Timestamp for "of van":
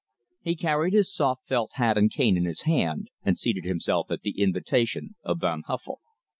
5.21-5.61